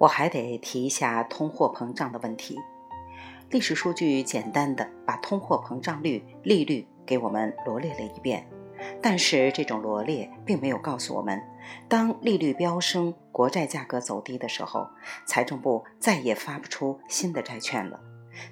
[0.00, 2.58] 我还得提一下通货膨胀的问题。
[3.50, 8.48] 历史数据简单的把通货膨胀率、利率给我们罗列了一遍，
[9.02, 11.38] 但是这种罗列并没有告诉我们，
[11.86, 14.88] 当利率飙升、国债价格走低的时候，
[15.26, 18.00] 财政部再也发不出新的债券了，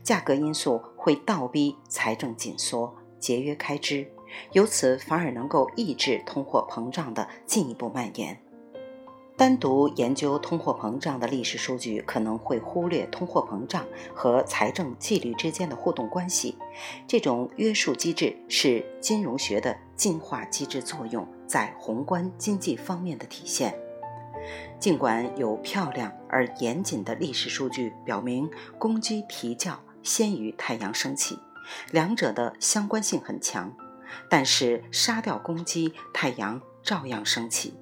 [0.02, 4.06] 价格因素会倒逼财政紧缩、节约开支。
[4.52, 8.38] 由此反而能够抑制通货膨胀的进一步蔓延。
[9.38, 16.58] 单独研究通货膨胀的历史数据，可能会忽略通货膨胀和财政纪律之间的互动关系。
[17.06, 23.78] 这种约束机制是金融学的进化机制作用在宏观经济方面的体现。
[24.80, 31.38] 尽管有漂亮而严谨的历史数据表明公鸡啼叫先于太阳升起，
[31.92, 33.72] 两者的相关性很强。
[34.28, 37.74] 但是杀掉公鸡，太阳照样升起。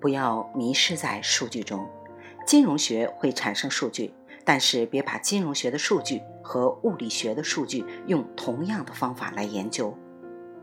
[0.00, 1.86] 不要迷失在数据中，
[2.46, 4.12] 金融学会产生数据，
[4.44, 9.96] 但是别把金融学的数据和物理学的数据用同样的方法来研究，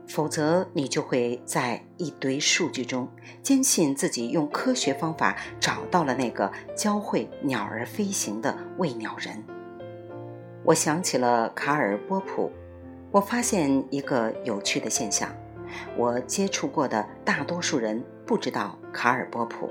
[0.08, 3.08] 否则你就会在一堆数据中
[3.42, 9.44] 坚信自己用科学方法找到了那个教会鸟儿飞行的喂鸟人。
[10.64, 12.52] 我想起了卡尔波普。
[13.11, 15.30] 我发现一个有趣的现象：
[15.95, 19.69] 我接触过的大多数人不知道卡尔波普，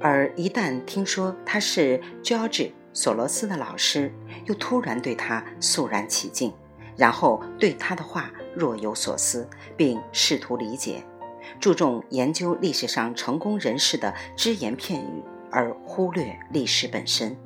[0.00, 4.12] 而一旦听说他是 George 索罗斯的老师，
[4.46, 6.52] 又突然对他肃然起敬，
[6.96, 11.02] 然后对他的话若有所思，并试图理解，
[11.58, 17.36] 注重研究历史上成功人士的只言片语，而忽略历史本身，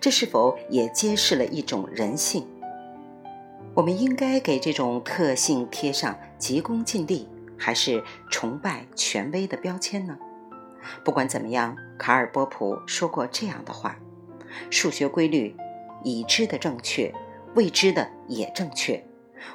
[0.00, 2.46] 这是否也揭示了一种人性？
[3.72, 7.28] 我们应该给这种特性贴上急功近利
[7.60, 10.18] 还是崇拜权威的标签呢？
[11.04, 13.98] 不管怎么样，卡尔波普说过这样的话：
[14.70, 15.54] 数学规律
[16.02, 17.14] 已知的正确，
[17.54, 19.02] 未知的也正确；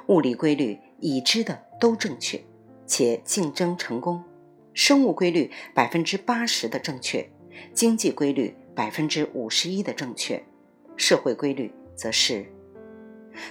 [0.06, 2.40] 物理规律已知的都正确，
[2.86, 4.24] 且竞争成功；
[4.76, 7.28] 生物规律百分之八十的正确，
[7.74, 10.46] 经济规律百分之五十一的正确，
[10.96, 12.46] 社会规律则是。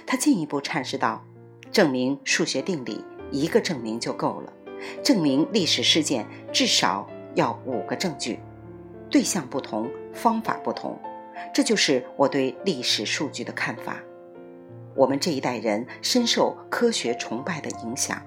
[0.07, 1.25] 他进一步阐释道
[1.73, 4.53] ：“证明数学定理一个证明就够了，
[5.03, 8.39] 证明历史事件至少要五个证据，
[9.09, 10.99] 对象不同，方法不同。
[11.53, 13.97] 这就是我对历史数据的看法。
[14.95, 18.21] 我们这一代人深受科学崇拜的影响，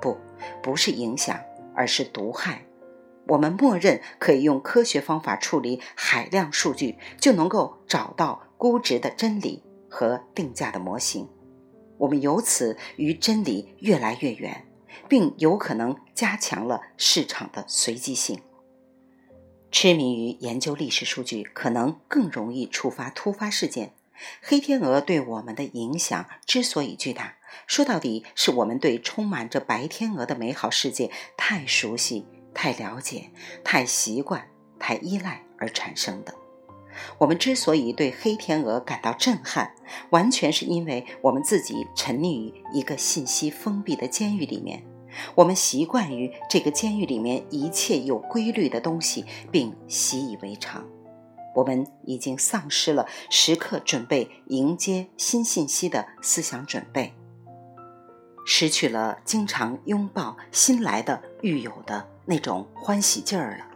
[0.00, 0.16] 不，
[0.62, 1.38] 不是影响，
[1.74, 2.62] 而是毒害。
[3.28, 11.26] 我们默认可以用科学方法处理海量数据，就能够找到估值的真理。”和定价的模型，
[11.98, 14.66] 我们由此与真理越来越远，
[15.08, 18.40] 并有可能加强了市场的随机性。
[19.70, 23.92] 痴迷于研究历史数据，可能更容易触发突发事件。
[24.40, 27.36] 黑天鹅对我们的影响之所以巨大，
[27.66, 32.24] 说到底是我们对充满着白天鹅的美好世界太熟悉、
[32.54, 33.30] 太了解、
[33.62, 34.48] 太习惯、
[34.78, 36.34] 太依赖而产生的。
[37.18, 39.72] 我们之所以对黑天鹅感到震撼，
[40.10, 44.82] 完全是因为我们自己沉溺于一个信息封闭的监狱里面。
[45.34, 50.84] 我们习惯于这个监狱里面一切有规律的东西，并习以为常。
[51.54, 57.14] 我们已经丧失了时刻准备迎接新信息的思想准备，
[58.44, 63.75] 失去了经常拥抱新来的狱友的那种欢喜劲儿了。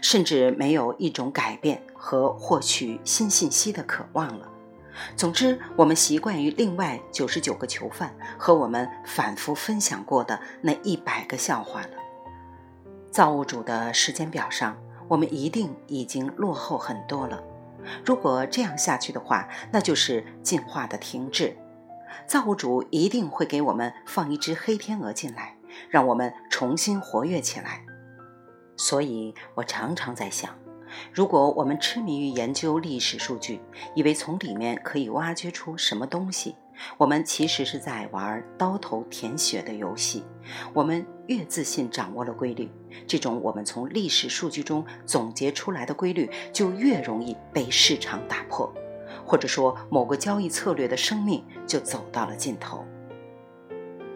[0.00, 4.48] 甚至没有一种改变和获取新信息的渴望了。
[5.16, 11.88] 总之，我们习惯于另外九十九个囚犯和我们反复分享过的那一百个笑话了。
[13.10, 14.76] 造物主的时间表上，
[15.08, 17.42] 我们一定已经落后很多了。
[18.04, 21.56] 如果这样下去的话，那就是进化的停滞。
[22.26, 25.56] 造物主一定会给我们放一只黑天鹅进来，
[25.88, 27.82] 让我们重新活跃起来。
[28.76, 30.50] 所以我常常在想，
[31.12, 33.60] 如果我们痴迷于研究历史数据，
[33.94, 36.56] 以为从里面可以挖掘出什么东西，
[36.98, 40.24] 我们其实是在玩刀头舔血的游戏。
[40.72, 42.68] 我们越自信掌握了规律，
[43.06, 48.72] 这种我们从历史数据中总结出来的规律就越容易被市场打破，
[49.24, 52.84] 或者说某个交易策略的生命就走到了尽头。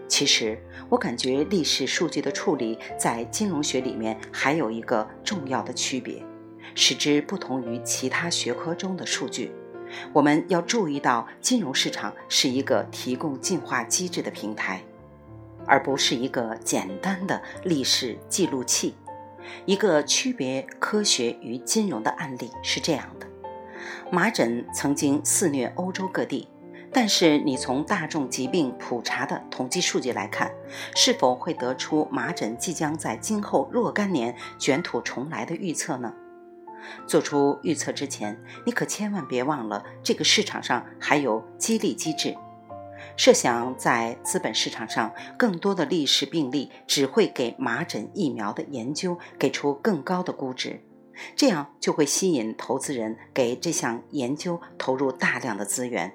[0.09, 0.59] 其实，
[0.89, 6.23] 我感觉历史数据的处理在金融学里面还有一个重要的区别，
[6.75, 9.53] 使之不同于其他学科中的数据。
[10.13, 14.83] 我们要注意到，金融市场是一个提供进化机制的平台，
[15.67, 18.95] 而不是一个简单的历史记录器。
[19.65, 23.27] 一个区别科学与金融的案例是这样的：
[24.11, 26.49] 麻疹曾经肆虐欧洲各地，
[26.99, 30.51] 但是你从大众疾病普查的统计数据来看，
[30.95, 36.15] 是否会得出麻疹即将在今后若干年卷土重来的预测呢？
[37.07, 42.35] 做出预测之前，你可千万别忘了，这个市场上还有激励机制。
[43.15, 50.81] 设想在资本市场上，更多的历史病例只会给麻疹疫苗的研究给出更高的估值，
[51.37, 56.11] 这样就会吸引投资人给这项研究投入大量的资源。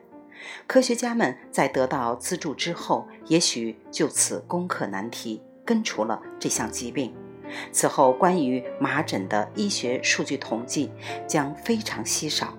[0.67, 7.13] 科学家们在得到资助之后，也许就此攻克难题，根除了这项疾病。
[7.71, 10.91] 此后，关于麻疹的医学数据统计
[11.27, 12.57] 将非常稀少，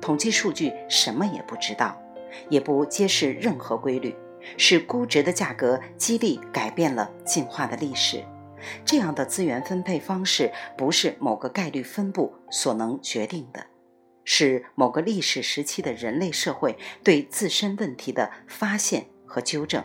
[0.00, 2.00] 统计数据什么也不知道。
[2.48, 4.12] 也不揭示任何规律，
[4.56, 8.24] 是估值的价格激励改变了进化的历史。
[8.84, 13.64] 这样的资源分配方式不是某个概率分布所能决定的，
[14.24, 19.84] 是某个历史时期的人类社会对自身问题的发现和纠正，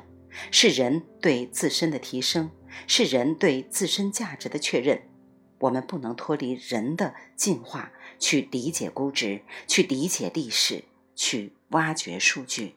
[0.52, 2.52] 是人对自身的提升，
[2.88, 5.02] 是人对自身价值的确认。
[5.60, 10.86] 我们不能脱离人的进化去理解估值，去理解历史。
[11.22, 12.76] 去挖掘数据，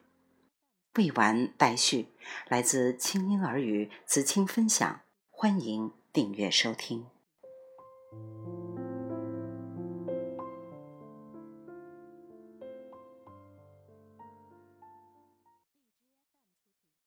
[0.97, 2.09] 未完待续。
[2.49, 7.07] 来自清音耳语子青分享，欢迎订阅收听。